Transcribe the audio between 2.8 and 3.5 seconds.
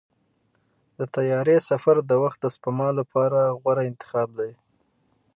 لپاره